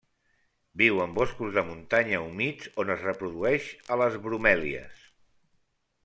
Viu 0.81 1.01
en 1.03 1.11
boscos 1.17 1.51
de 1.57 1.63
muntanya 1.67 2.21
humits 2.29 2.71
on 2.83 2.93
es 2.93 3.03
reprodueix 3.09 3.67
a 3.93 3.99
les 4.03 4.17
bromèlies. 4.25 5.05